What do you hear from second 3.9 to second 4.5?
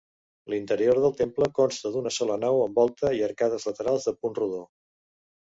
de punt